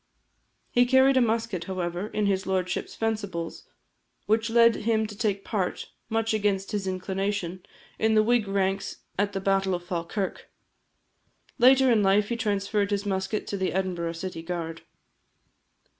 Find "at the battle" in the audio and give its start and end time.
9.19-9.75